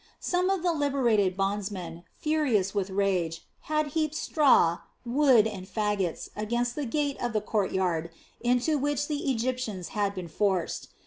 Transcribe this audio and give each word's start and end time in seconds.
Some 0.19 0.49
of 0.49 0.63
the 0.63 0.73
liberated 0.73 1.37
bondsmen, 1.37 2.05
furious 2.15 2.73
with 2.73 2.89
rage, 2.89 3.45
had 3.69 3.89
heaped 3.89 4.15
straw, 4.15 4.79
wood, 5.05 5.45
and 5.45 5.67
faggots 5.67 6.27
against 6.35 6.73
the 6.73 6.87
gate 6.87 7.21
of 7.21 7.33
the 7.33 7.39
courtyard 7.41 8.09
into 8.39 8.79
which 8.79 9.07
the 9.07 9.29
Egyptians 9.31 9.89
had 9.89 10.15
been 10.15 10.27
forced. 10.27 10.87